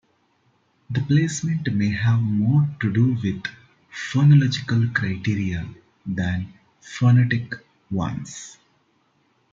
The 0.89 0.99
placement 1.01 1.71
may 1.75 1.89
have 1.91 2.19
more 2.21 2.67
to 2.79 2.91
do 2.91 3.13
with 3.23 3.43
phonological 3.93 4.95
criteria 4.95 5.69
than 6.07 6.51
phonetic 6.81 7.53
ones. 7.91 8.57